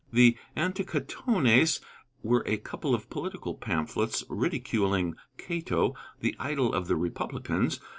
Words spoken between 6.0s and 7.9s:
the idol of the republicans.